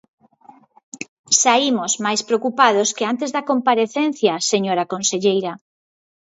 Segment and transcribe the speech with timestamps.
[1.41, 5.53] Saímos máis preocupados que antes da comparecencia, señora conselleira.